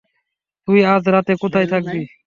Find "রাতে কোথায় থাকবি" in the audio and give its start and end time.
1.13-2.01